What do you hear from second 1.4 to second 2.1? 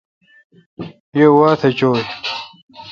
نتھ چوی۔